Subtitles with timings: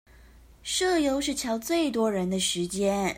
[0.63, 3.03] 社遊是喬最多人的時間